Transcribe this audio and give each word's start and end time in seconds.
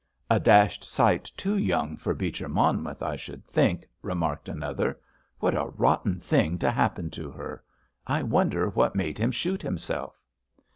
"A 0.31 0.39
dashed 0.39 0.83
sight 0.83 1.31
too 1.37 1.55
young 1.55 1.95
for 1.95 2.15
Beecher 2.15 2.49
Monmouth, 2.49 3.03
I 3.03 3.15
should 3.15 3.45
think," 3.45 3.87
remarked 4.01 4.49
another. 4.49 4.99
"What 5.37 5.53
a 5.53 5.65
rotten 5.77 6.19
thing 6.19 6.57
to 6.57 6.71
happen 6.71 7.11
to 7.11 7.29
her. 7.29 7.63
I 8.07 8.23
wonder 8.23 8.67
what 8.69 8.95
made 8.95 9.19
him 9.19 9.29
shoot 9.29 9.61
himself." 9.61 10.19